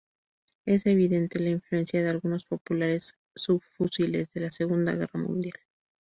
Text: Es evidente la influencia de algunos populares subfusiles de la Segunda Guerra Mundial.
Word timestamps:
Es 0.65 0.87
evidente 0.87 1.39
la 1.39 1.51
influencia 1.51 2.01
de 2.01 2.09
algunos 2.09 2.47
populares 2.47 3.13
subfusiles 3.35 4.33
de 4.33 4.41
la 4.41 4.49
Segunda 4.49 4.93
Guerra 4.95 5.19
Mundial. 5.19 5.59